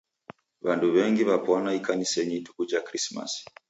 [0.65, 3.41] W'andu w'engi w'apwana ikanisenyi ituku ja Krismasi.